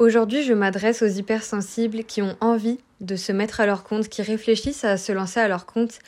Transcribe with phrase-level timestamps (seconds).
[0.00, 4.22] Aujourd'hui, je m'adresse aux hypersensibles qui ont envie de se mettre à leur compte, qui
[4.22, 5.98] réfléchissent à se lancer à leur compte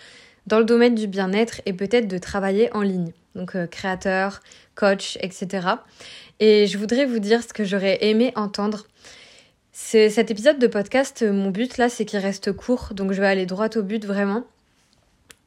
[0.46, 3.12] dans le domaine du bien-être et peut-être de travailler en ligne.
[3.34, 4.40] Donc euh, créateur,
[4.76, 5.68] coach, etc.
[6.40, 8.86] Et je voudrais vous dire ce que j'aurais aimé entendre.
[9.72, 13.26] C'est cet épisode de podcast, mon but là, c'est qu'il reste court, donc je vais
[13.26, 14.44] aller droit au but vraiment.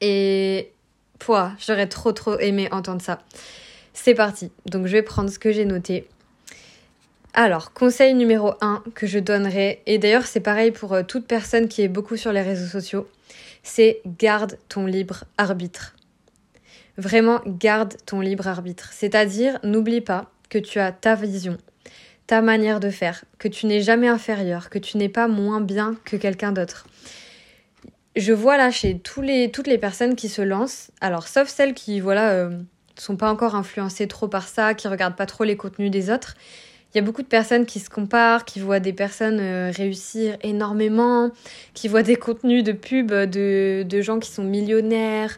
[0.02, 0.72] Et
[1.18, 3.24] pouah, j'aurais trop trop aimé entendre ça.
[3.94, 4.52] C'est parti.
[4.68, 6.08] Donc je vais prendre ce que j'ai noté.
[7.38, 11.68] Alors, conseil numéro 1 que je donnerais, et d'ailleurs c'est pareil pour euh, toute personne
[11.68, 13.10] qui est beaucoup sur les réseaux sociaux,
[13.62, 15.98] c'est garde ton libre arbitre.
[16.98, 18.92] Vraiment, garde ton libre arbitre.
[18.94, 21.58] C'est-à-dire, n'oublie pas que tu as ta vision,
[22.26, 25.98] ta manière de faire, que tu n'es jamais inférieur, que tu n'es pas moins bien
[26.06, 26.88] que quelqu'un d'autre.
[28.16, 29.28] Je vois là chez toutes
[29.68, 32.58] les personnes qui se lancent, alors sauf celles qui, voilà, euh,
[32.98, 36.38] sont pas encore influencées trop par ça, qui regardent pas trop les contenus des autres,
[36.96, 40.38] il y a beaucoup de personnes qui se comparent, qui voient des personnes euh, réussir
[40.44, 41.30] énormément,
[41.74, 45.38] qui voient des contenus de pub de, de gens qui sont millionnaires,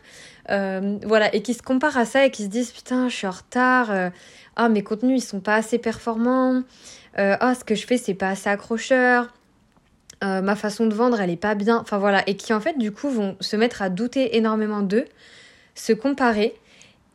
[0.52, 3.26] euh, voilà, et qui se comparent à ça et qui se disent putain, je suis
[3.26, 4.12] en retard, euh,
[4.56, 6.62] ah, mes contenus ils sont pas assez performants,
[7.16, 9.34] ah, ce que je fais c'est pas assez accrocheur.
[10.22, 12.92] ma façon de vendre elle est pas bien enfin voilà et qui en fait du
[12.92, 15.06] coup vont se mettre à douter énormément d'eux
[15.74, 16.54] se comparer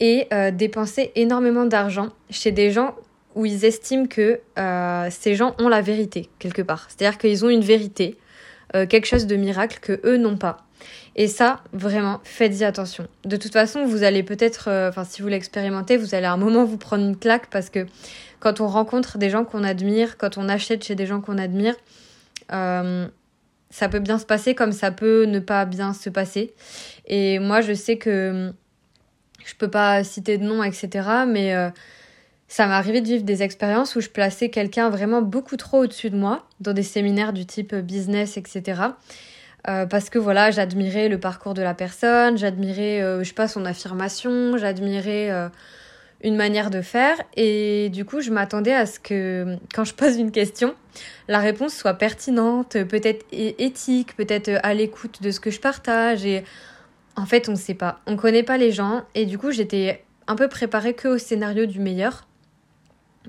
[0.00, 2.97] et dépenser énormément d'argent chez des gens
[3.34, 6.88] où ils estiment que euh, ces gens ont la vérité quelque part.
[6.88, 8.19] C'est-à-dire qu'ils ont une vérité,
[8.74, 10.58] euh, quelque chose de miracle que eux n'ont pas.
[11.14, 13.06] Et ça, vraiment, faites-y attention.
[13.24, 16.36] De toute façon, vous allez peut-être, euh, enfin, si vous l'expérimentez, vous allez à un
[16.39, 17.86] moment vous prendre une claque parce que
[18.41, 21.74] quand on rencontre des gens qu'on admire, quand on achète chez des gens qu'on admire,
[22.50, 26.52] ça peut bien se passer comme ça peut ne pas bien se passer.
[27.06, 28.52] Et moi, je sais que
[29.44, 31.24] je peux pas citer de nom, etc.
[31.27, 31.55] Mais
[32.53, 36.11] ça m'est arrivé de vivre des expériences où je plaçais quelqu'un vraiment beaucoup trop au-dessus
[36.11, 38.83] de moi, dans des séminaires du type business, etc.
[39.69, 43.48] Euh, parce que voilà, j'admirais le parcours de la personne, j'admirais, euh, je sais pas,
[43.48, 45.48] son affirmation, j'admirais euh,
[46.23, 47.17] une manière de faire.
[47.39, 50.74] Et du coup, je m'attendais à ce que, quand je pose une question,
[51.29, 56.27] la réponse soit pertinente, peut-être éthique, peut-être à l'écoute de ce que je partage.
[56.27, 56.45] Et
[57.17, 58.01] en fait, on ne sait pas.
[58.07, 59.05] On connaît pas les gens.
[59.14, 62.27] Et du coup, j'étais un peu préparée que au scénario du meilleur.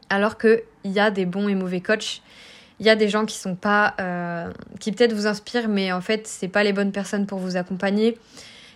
[0.09, 2.21] Alors qu'il y a des bons et mauvais coachs.
[2.79, 3.93] Il y a des gens qui sont pas.
[3.99, 7.55] Euh, qui peut-être vous inspirent, mais en fait, c'est pas les bonnes personnes pour vous
[7.55, 8.17] accompagner.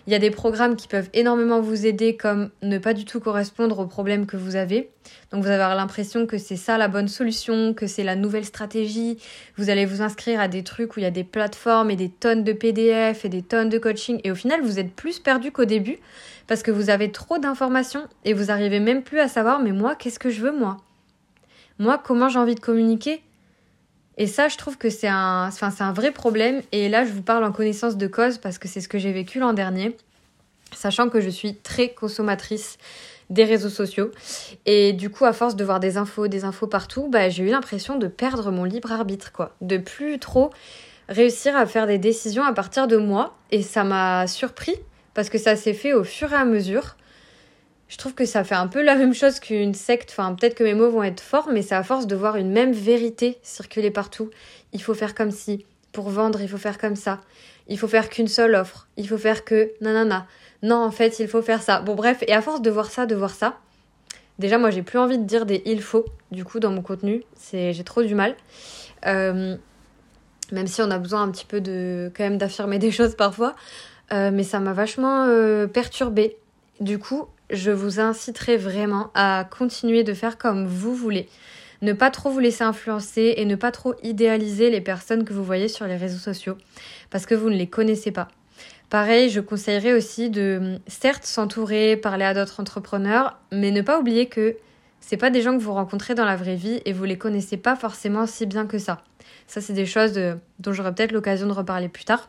[0.08, 3.20] Il y a des programmes qui peuvent énormément vous aider, comme ne pas du tout
[3.20, 4.88] correspondre aux problèmes que vous avez.
[5.30, 9.18] Donc vous avez l'impression que c'est ça la bonne solution, que c'est la nouvelle stratégie.
[9.58, 12.08] Vous allez vous inscrire à des trucs où il y a des plateformes et des
[12.08, 14.18] tonnes de PDF et des tonnes de coaching.
[14.24, 15.98] Et au final, vous êtes plus perdu qu'au début
[16.46, 19.94] parce que vous avez trop d'informations et vous arrivez même plus à savoir, mais moi,
[19.94, 20.78] qu'est-ce que je veux, moi?
[21.78, 23.22] Moi, comment j'ai envie de communiquer?
[24.16, 26.60] Et ça, je trouve que c'est un, enfin, c'est un vrai problème.
[26.72, 29.12] Et là, je vous parle en connaissance de cause parce que c'est ce que j'ai
[29.12, 29.96] vécu l'an dernier,
[30.74, 32.78] sachant que je suis très consommatrice
[33.30, 34.10] des réseaux sociaux.
[34.66, 37.50] Et du coup, à force de voir des infos, des infos partout, bah, j'ai eu
[37.50, 39.54] l'impression de perdre mon libre arbitre, quoi.
[39.60, 40.50] De plus trop
[41.08, 43.36] réussir à faire des décisions à partir de moi.
[43.52, 44.74] Et ça m'a surpris
[45.14, 46.96] parce que ça s'est fait au fur et à mesure
[47.88, 50.10] je trouve que ça fait un peu la même chose qu'une secte.
[50.10, 52.50] Enfin, peut-être que mes mots vont être forts, mais c'est à force de voir une
[52.50, 54.30] même vérité circuler partout.
[54.72, 55.64] Il faut faire comme si.
[55.92, 57.20] Pour vendre, il faut faire comme ça.
[57.66, 58.88] Il faut faire qu'une seule offre.
[58.98, 60.26] Il faut faire que nanana.
[60.62, 61.80] Non, en fait, il faut faire ça.
[61.80, 63.58] Bon, bref, et à force de voir ça, de voir ça,
[64.38, 67.22] déjà, moi, j'ai plus envie de dire des il faut, du coup, dans mon contenu.
[67.52, 68.36] J'ai trop du mal.
[69.06, 69.56] Euh,
[70.52, 73.54] même si on a besoin un petit peu de, quand même, d'affirmer des choses parfois.
[74.12, 76.36] Euh, mais ça m'a vachement euh, perturbée.
[76.80, 81.28] Du coup, je vous inciterai vraiment à continuer de faire comme vous voulez.
[81.80, 85.44] Ne pas trop vous laisser influencer et ne pas trop idéaliser les personnes que vous
[85.44, 86.58] voyez sur les réseaux sociaux
[87.10, 88.28] parce que vous ne les connaissez pas.
[88.90, 94.26] Pareil, je conseillerais aussi de certes s'entourer, parler à d'autres entrepreneurs, mais ne pas oublier
[94.26, 94.56] que
[95.00, 97.56] c'est pas des gens que vous rencontrez dans la vraie vie et vous les connaissez
[97.56, 99.02] pas forcément si bien que ça.
[99.46, 100.18] Ça, c'est des choses
[100.58, 102.28] dont j'aurai peut-être l'occasion de reparler plus tard.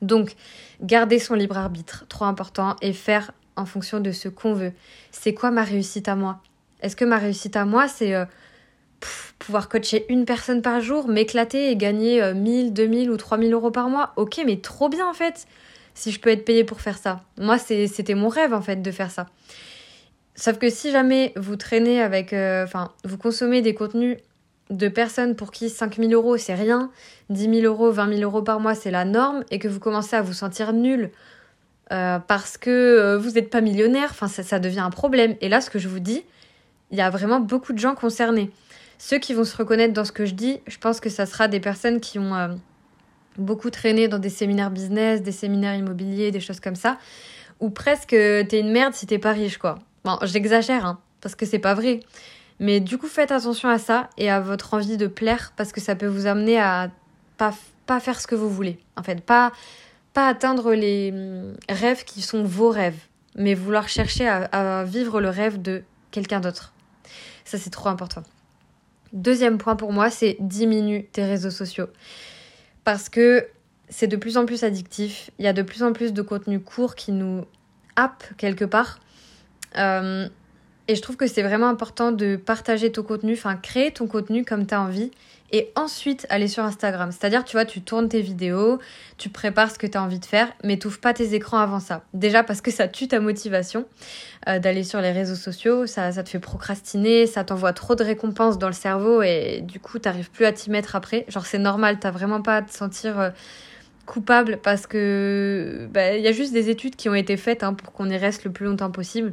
[0.00, 0.34] Donc,
[0.80, 4.72] garder son libre arbitre, trop important, et faire en fonction de ce qu'on veut.
[5.10, 6.40] C'est quoi ma réussite à moi?
[6.80, 8.24] Est-ce que ma réussite à moi, c'est euh,
[9.38, 13.70] pouvoir coacher une personne par jour, m'éclater et gagner 1000, euh, 2000 ou 3000 euros
[13.70, 14.12] par mois?
[14.16, 15.46] Ok, mais trop bien en fait,
[15.94, 17.22] si je peux être payée pour faire ça.
[17.38, 19.26] Moi, c'était mon rêve en fait de faire ça.
[20.36, 24.18] Sauf que si jamais vous traînez avec, euh, enfin, vous consommez des contenus
[24.70, 26.90] de personnes pour qui 5000 euros c'est rien,
[27.30, 30.16] 10 000 euros, 20 000 euros par mois c'est la norme, et que vous commencez
[30.16, 31.10] à vous sentir nul
[31.92, 35.36] euh, parce que euh, vous n'êtes pas millionnaire, enfin ça, devient un problème.
[35.40, 36.24] Et là, ce que je vous dis,
[36.90, 38.50] il y a vraiment beaucoup de gens concernés.
[38.98, 41.48] ceux qui vont se reconnaître dans ce que je dis, je pense que ça sera
[41.48, 42.48] des personnes qui ont euh,
[43.36, 46.98] beaucoup traîné dans des séminaires business, des séminaires immobiliers, des choses comme ça,
[47.60, 49.78] ou presque t'es une merde si t'es pas riche, quoi.
[50.04, 52.00] Bon, j'exagère, hein, parce que c'est pas vrai.
[52.60, 55.80] Mais du coup, faites attention à ça et à votre envie de plaire, parce que
[55.80, 56.90] ça peut vous amener à
[57.36, 57.52] pas,
[57.86, 58.78] pas faire ce que vous voulez.
[58.96, 59.52] En fait, pas,
[60.14, 62.98] pas atteindre les hum, rêves qui sont vos rêves,
[63.36, 66.72] mais vouloir chercher à, vivre le rêve de quelqu'un d'autre.
[67.44, 68.22] Ça, c'est trop important.
[69.12, 71.88] Deuxième point pour moi, c'est diminue tes réseaux sociaux.
[72.84, 73.46] Parce que
[73.88, 75.30] c'est de plus en plus addictif.
[75.38, 77.44] Il y a de plus en plus de contenu court qui nous
[77.96, 79.00] happe quelque part.
[79.76, 80.28] Euh,
[80.86, 84.44] et je trouve que c'est vraiment important de partager ton contenu, enfin créer ton contenu
[84.44, 85.10] comme tu as envie
[85.54, 87.12] et ensuite aller sur Instagram.
[87.12, 88.80] C'est-à-dire, tu vois, tu tournes tes vidéos,
[89.18, 91.78] tu prépares ce que tu as envie de faire, mais tu pas tes écrans avant
[91.78, 92.02] ça.
[92.12, 93.84] Déjà parce que ça tue ta motivation
[94.48, 98.02] euh, d'aller sur les réseaux sociaux, ça, ça te fait procrastiner, ça t'envoie trop de
[98.02, 101.24] récompenses dans le cerveau et du coup, t'arrives plus à t'y mettre après.
[101.28, 103.20] Genre, c'est normal, t'as vraiment pas à te sentir...
[103.20, 103.30] Euh,
[104.06, 107.72] coupable parce que bah, il y a juste des études qui ont été faites hein,
[107.72, 109.32] pour qu'on y reste le plus longtemps possible.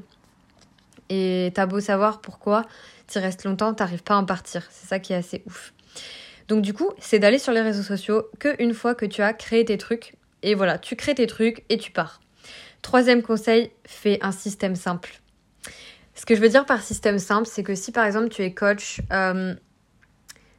[1.10, 2.66] Et t'as beau savoir pourquoi
[3.12, 4.66] tu restes longtemps, t'arrives pas à en partir.
[4.70, 5.74] C'est ça qui est assez ouf.
[6.48, 9.34] Donc du coup, c'est d'aller sur les réseaux sociaux que une fois que tu as
[9.34, 10.16] créé tes trucs.
[10.44, 12.20] Et voilà, tu crées tes trucs et tu pars.
[12.82, 15.22] Troisième conseil, fais un système simple.
[16.16, 18.54] Ce que je veux dire par système simple, c'est que si par exemple tu es
[18.54, 19.54] coach, euh,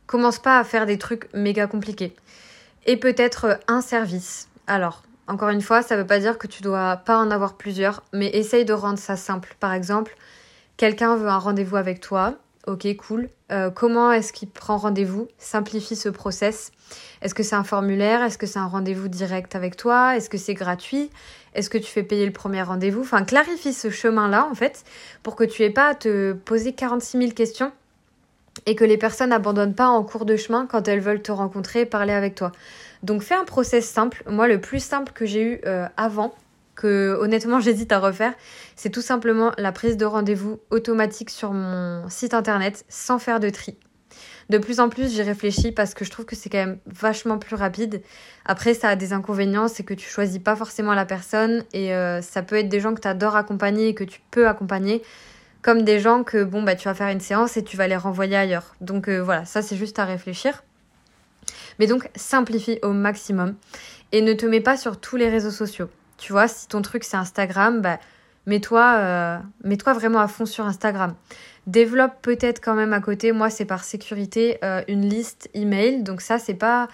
[0.07, 2.15] commence pas à faire des trucs méga compliqués.
[2.87, 4.49] Et peut-être un service.
[4.67, 8.03] Alors, encore une fois, ça veut pas dire que tu dois pas en avoir plusieurs,
[8.13, 9.57] mais essaye de rendre ça simple.
[9.61, 10.17] Par exemple,
[10.77, 12.35] Quelqu'un veut un rendez-vous avec toi.
[12.69, 13.29] Ok, cool.
[13.51, 16.71] Euh, comment est-ce qu'il prend rendez-vous Simplifie ce process?
[17.21, 18.23] Est-ce que c'est un formulaire?
[18.23, 20.17] Est-ce que c'est un rendez-vous direct avec toi?
[20.17, 21.11] Est-ce que c'est gratuit?
[21.55, 23.01] Est-ce que tu fais payer le premier rendez-vous?
[23.01, 24.85] Enfin, clarifie ce chemin-là, en fait,
[25.25, 27.73] pour que tu aies pas à te poser 46 000 questions
[28.67, 31.81] et que les personnes n'abandonnent pas en cours de chemin quand elles veulent te rencontrer
[31.81, 32.53] et parler avec toi.
[33.03, 34.23] Donc fais un process simple.
[34.29, 36.33] Moi, le plus simple que j'ai eu euh, avant,
[36.89, 38.35] honnêtement j'hésite à refaire,
[38.77, 43.51] c'est tout simplement la prise de rendez-vous automatique sur mon site internet sans faire de
[43.51, 43.77] tri.
[44.49, 47.39] De plus en plus, j'y réfléchis parce que je trouve que c'est quand même vachement
[47.39, 48.03] plus rapide.
[48.45, 52.21] Après, ça a des inconvénients, c'est que tu choisis pas forcément la personne et euh,
[52.21, 55.03] ça peut être des gens que tu adores accompagner et que tu peux accompagner,
[55.63, 57.97] comme des gens que bon bah tu vas faire une séance et tu vas les
[57.97, 58.75] renvoyer ailleurs.
[58.81, 60.65] Donc euh, voilà, ça c'est juste à réfléchir.
[61.79, 63.55] Mais donc simplifie au maximum
[64.13, 65.89] et ne te mets pas sur tous les réseaux sociaux.
[66.23, 67.99] Tu vois, si ton truc c'est Instagram, bah,
[68.47, 71.17] mets-toi euh, mets-toi vraiment à fond sur Instagram.
[71.67, 76.05] Développe peut-être quand même à côté, moi c'est par sécurité, euh, une liste email.
[76.05, 76.87] Donc ça, c'est pas.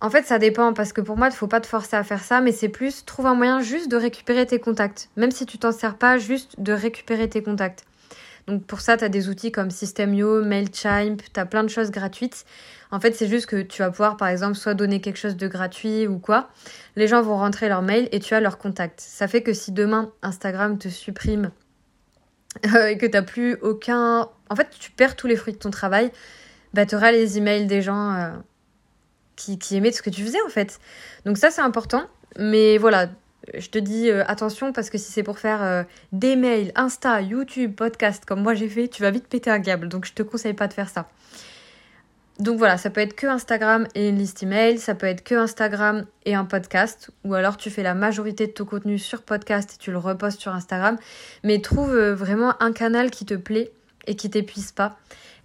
[0.00, 2.02] En fait, ça dépend parce que pour moi, il ne faut pas te forcer à
[2.02, 5.08] faire ça, mais c'est plus trouve un moyen juste de récupérer tes contacts.
[5.14, 7.84] Même si tu t'en sers pas, juste de récupérer tes contacts.
[8.46, 11.90] Donc pour ça, tu as des outils comme Systemio, Mailchimp, tu as plein de choses
[11.90, 12.44] gratuites.
[12.90, 15.46] En fait, c'est juste que tu vas pouvoir, par exemple, soit donner quelque chose de
[15.46, 16.50] gratuit ou quoi.
[16.96, 19.00] Les gens vont rentrer leur mail et tu as leur contact.
[19.00, 21.52] Ça fait que si demain Instagram te supprime
[22.74, 24.28] euh, et que tu n'as plus aucun.
[24.48, 26.10] En fait, tu perds tous les fruits de ton travail,
[26.74, 28.30] bah, tu auras les emails des gens euh,
[29.36, 30.80] qui, qui aimaient ce que tu faisais en fait.
[31.24, 32.06] Donc, ça, c'est important.
[32.38, 33.08] Mais voilà,
[33.54, 37.74] je te dis euh, attention parce que si c'est pour faire des mails, Insta, YouTube,
[37.74, 39.88] podcast comme moi j'ai fait, tu vas vite péter un câble.
[39.88, 41.08] Donc je te conseille pas de faire ça.
[42.40, 45.34] Donc voilà, ça peut être que Instagram et une liste email, ça peut être que
[45.34, 49.74] Instagram et un podcast, ou alors tu fais la majorité de ton contenu sur podcast
[49.74, 50.96] et tu le repostes sur Instagram.
[51.44, 53.72] Mais trouve euh, vraiment un canal qui te plaît
[54.06, 54.96] et qui t'épuise pas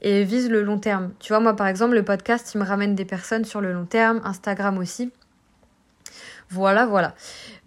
[0.01, 1.11] et vise le long terme.
[1.19, 3.85] Tu vois, moi par exemple, le podcast, il me ramène des personnes sur le long
[3.85, 5.11] terme, Instagram aussi.
[6.49, 7.15] Voilà, voilà.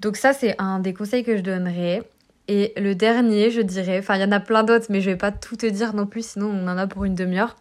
[0.00, 2.02] Donc ça, c'est un des conseils que je donnerais.
[2.46, 5.16] Et le dernier, je dirais, enfin il y en a plein d'autres, mais je vais
[5.16, 7.56] pas tout te dire non plus, sinon on en a pour une demi-heure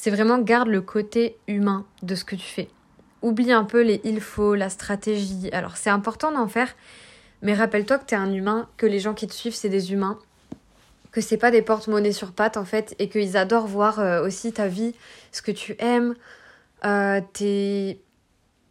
[0.00, 2.68] c'est vraiment garde le côté humain de ce que tu fais.
[3.20, 5.50] Oublie un peu les il faut, la stratégie.
[5.52, 6.74] Alors c'est important d'en faire,
[7.42, 9.92] mais rappelle-toi que tu es un humain, que les gens qui te suivent c'est des
[9.92, 10.18] humains,
[11.12, 14.54] que c'est pas des porte-monnaie sur pattes en fait, et qu'ils adorent voir euh, aussi
[14.54, 14.94] ta vie,
[15.32, 16.14] ce que tu aimes,
[16.86, 18.00] euh, t'es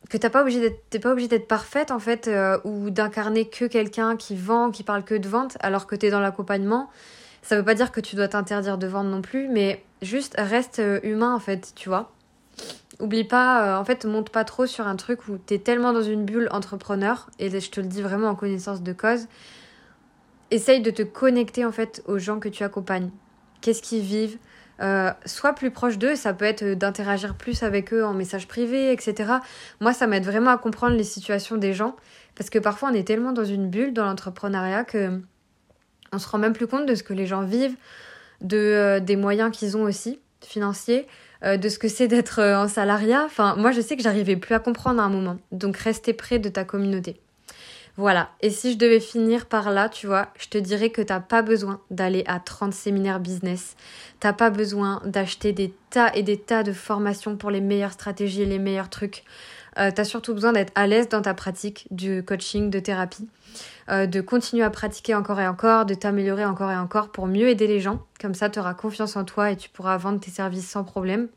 [0.09, 3.47] que t'as pas obligé d'être t'es pas obligé d'être parfaite en fait euh, ou d'incarner
[3.47, 6.89] que quelqu'un qui vend qui parle que de vente alors que t'es dans l'accompagnement
[7.41, 10.79] ça veut pas dire que tu dois t'interdire de vendre non plus, mais juste reste
[10.79, 12.11] euh, humain en fait, tu vois.
[12.99, 16.03] Oublie pas, euh, en fait, monte pas trop sur un truc où t'es tellement dans
[16.03, 19.27] une bulle entrepreneur, et je te le dis vraiment en connaissance de cause.
[20.51, 23.09] Essaye de te connecter en fait aux gens que tu accompagnes.
[23.61, 24.37] Qu'est-ce qu'ils vivent?
[24.81, 28.91] Euh, Sois plus proche d'eux, ça peut être d'interagir plus avec eux en message privé,
[28.91, 29.33] etc.
[29.79, 31.95] Moi, ça m'aide vraiment à comprendre les situations des gens,
[32.35, 35.21] parce que parfois on est tellement dans une bulle dans l'entrepreneuriat que
[36.11, 37.75] on se rend même plus compte de ce que les gens vivent.
[38.41, 41.07] de, des moyens qu'ils ont aussi, financiers,
[41.43, 43.23] de ce que c'est d'être en salariat.
[43.25, 45.37] Enfin, moi, je sais que j'arrivais plus à comprendre à un moment.
[45.51, 47.21] Donc, restez près de ta communauté.
[47.97, 48.29] Voilà.
[48.41, 51.41] Et si je devais finir par là, tu vois, je te dirais que t'as pas
[51.41, 53.75] besoin d'aller à 30 séminaires business.
[54.19, 58.43] T'as pas besoin d'acheter des tas et des tas de formations pour les meilleures stratégies
[58.43, 59.23] et les meilleurs trucs.
[59.77, 63.27] Euh, tu as surtout besoin d'être à l'aise dans ta pratique du coaching, de thérapie,
[63.89, 67.49] euh, de continuer à pratiquer encore et encore, de t'améliorer encore et encore pour mieux
[67.49, 68.05] aider les gens.
[68.19, 71.27] Comme ça, tu auras confiance en toi et tu pourras vendre tes services sans problème.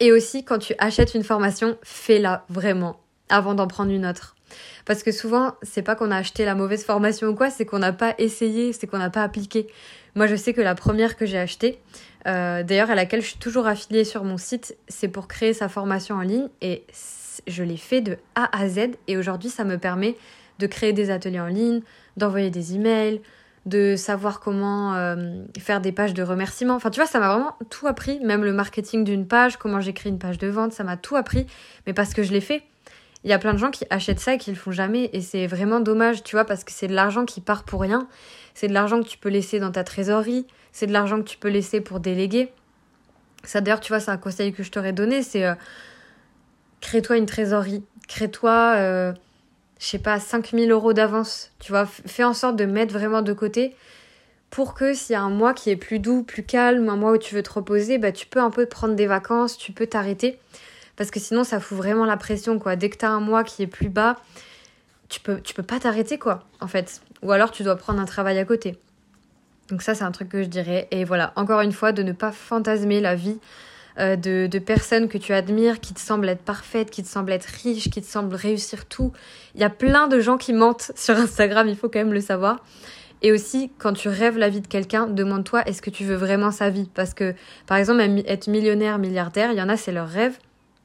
[0.00, 4.34] Et aussi, quand tu achètes une formation, fais-la vraiment avant d'en prendre une autre.
[4.84, 7.78] Parce que souvent, c'est pas qu'on a acheté la mauvaise formation ou quoi, c'est qu'on
[7.78, 9.66] n'a pas essayé, c'est qu'on n'a pas appliqué.
[10.14, 11.80] Moi, je sais que la première que j'ai achetée,
[12.26, 15.68] euh, d'ailleurs à laquelle je suis toujours affiliée sur mon site, c'est pour créer sa
[15.68, 16.84] formation en ligne et
[17.46, 20.16] je l'ai fait de A à Z et aujourd'hui, ça me permet
[20.58, 21.80] de créer des ateliers en ligne,
[22.16, 23.22] d'envoyer des emails,
[23.66, 26.74] de savoir comment euh, faire des pages de remerciements.
[26.74, 30.08] Enfin, tu vois, ça m'a vraiment tout appris, même le marketing d'une page, comment j'écris
[30.08, 31.46] une page de vente, ça m'a tout appris,
[31.86, 32.62] mais parce que je l'ai fait
[33.24, 35.10] il y a plein de gens qui achètent ça et qui le font jamais.
[35.12, 38.08] Et c'est vraiment dommage, tu vois, parce que c'est de l'argent qui part pour rien.
[38.54, 41.38] C'est de l'argent que tu peux laisser dans ta trésorerie, c'est de l'argent que tu
[41.38, 42.52] peux laisser pour déléguer.
[43.44, 45.54] Ça d'ailleurs, tu vois, c'est un conseil que je t'aurais donné, c'est euh,
[46.80, 49.12] crée-toi une trésorerie, crée-toi, euh,
[49.78, 53.32] je sais pas, 5000 euros d'avance, tu vois, fais en sorte de mettre vraiment de
[53.32, 53.74] côté
[54.50, 57.12] pour que s'il y a un mois qui est plus doux, plus calme, un mois
[57.12, 59.86] où tu veux te reposer, bah, tu peux un peu prendre des vacances, tu peux
[59.86, 60.38] t'arrêter
[61.00, 62.76] parce que sinon ça fout vraiment la pression quoi.
[62.76, 64.16] Dès que tu as un mois qui est plus bas,
[65.08, 67.00] tu peux tu peux pas t'arrêter quoi en fait.
[67.22, 68.78] Ou alors tu dois prendre un travail à côté.
[69.70, 72.12] Donc ça c'est un truc que je dirais et voilà, encore une fois de ne
[72.12, 73.38] pas fantasmer la vie
[73.98, 77.32] euh, de, de, personnes que tu admires, qui te semblent être parfaites, qui te semblent
[77.32, 79.10] être riches, qui te semblent réussir tout.
[79.54, 82.20] Il y a plein de gens qui mentent sur Instagram, il faut quand même le
[82.20, 82.62] savoir.
[83.22, 86.50] Et aussi, quand tu rêves la vie de quelqu'un, demande-toi est-ce que tu veux vraiment
[86.50, 86.90] sa vie?
[86.94, 87.34] Parce que,
[87.66, 90.36] par exemple, être millionnaire, milliardaire, il y en a, c'est leur rêve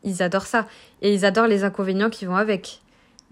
[0.06, 0.66] ils adorent ça.
[1.02, 2.82] Et ils adorent les inconvénients qui vont avec.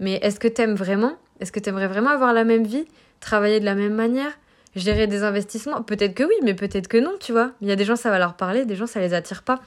[0.00, 1.16] Mais est-ce que t'aimes vraiment?
[1.40, 2.84] Est-ce que t'aimerais vraiment avoir la même vie?
[3.20, 4.32] Travailler de la même manière?
[4.76, 5.82] Gérer des investissements?
[5.82, 7.52] Peut-être que oui, mais peut-être que non, tu vois.
[7.60, 9.60] Il y a des gens, ça va leur parler, des gens, ça les attire pas.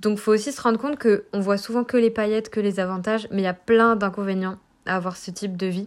[0.00, 2.80] Donc, faut aussi se rendre compte que on voit souvent que les paillettes, que les
[2.80, 5.86] avantages, mais il y a plein d'inconvénients à avoir ce type de vie.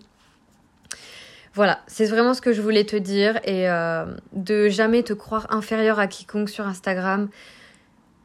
[1.53, 5.47] Voilà, c'est vraiment ce que je voulais te dire et euh, de jamais te croire
[5.51, 7.29] inférieur à quiconque sur Instagram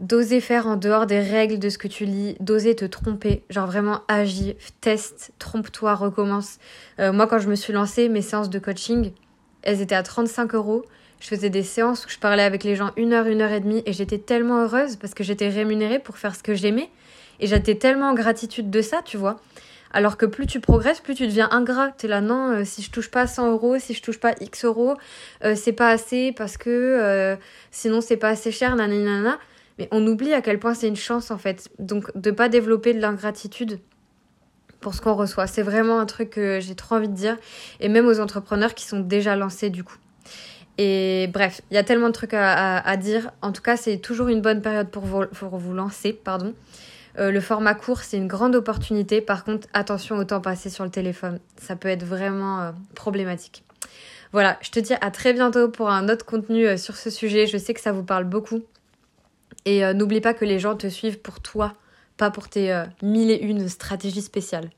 [0.01, 3.67] d'oser faire en dehors des règles de ce que tu lis, d'oser te tromper, genre
[3.67, 6.59] vraiment agis, teste, trompe-toi, recommence.
[6.99, 9.13] Euh, moi, quand je me suis lancée, mes séances de coaching,
[9.63, 10.85] elles étaient à 35 euros.
[11.21, 13.61] Je faisais des séances où je parlais avec les gens une heure, une heure et
[13.61, 16.89] demie, et j'étais tellement heureuse parce que j'étais rémunérée pour faire ce que j'aimais,
[17.39, 19.39] et j'étais tellement en gratitude de ça, tu vois.
[19.93, 21.91] Alors que plus tu progresses, plus tu deviens ingrat.
[21.91, 24.65] T'es là, non, euh, si je touche pas 100 euros, si je touche pas X
[24.65, 24.95] euros,
[25.45, 27.37] euh, c'est pas assez parce que
[27.71, 29.39] sinon c'est pas assez cher, nanana.
[29.81, 31.71] Mais on oublie à quel point c'est une chance en fait.
[31.79, 33.81] Donc de pas développer de l'ingratitude
[34.81, 35.47] pour ce qu'on reçoit.
[35.47, 37.37] C'est vraiment un truc que j'ai trop envie de dire.
[37.81, 39.97] Et même aux entrepreneurs qui sont déjà lancés du coup.
[40.77, 43.31] Et bref, il y a tellement de trucs à, dire.
[43.43, 46.13] En tout cas, c'est toujours une bonne période pour vous, lancer.
[46.13, 46.55] Pardon.
[47.19, 49.21] Euh, le format court, c'est une grande opportunité.
[49.21, 51.41] Par contre, attention au temps passé sur le téléphone.
[51.57, 53.65] Ça peut être vraiment euh, problématique.
[54.33, 57.47] Voilà, je te dis à très bientôt pour un autre contenu euh, sur ce sujet.
[57.47, 58.63] Je sais que ça vous parle beaucoup.
[59.65, 61.75] Et euh, n'oublie pas que les gens te suivent pour toi,
[62.17, 64.71] pas pour tes euh, mille et une stratégies spéciales.